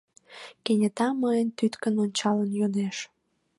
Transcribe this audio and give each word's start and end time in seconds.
Кенета 0.63 1.07
мыйым 1.21 1.49
тӱткын 1.57 1.95
ончалын 2.03 2.49
йодеш: 2.59 2.97